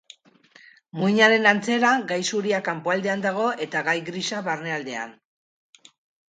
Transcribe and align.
Muinaren 0.99 1.43
antzera, 1.49 1.91
gai 2.11 2.17
zuria 2.29 2.61
kanpoaldean 2.69 3.21
dago, 3.27 3.45
eta 3.67 3.85
gai 3.91 3.95
grisa 4.09 4.41
barnealdean. 4.49 5.15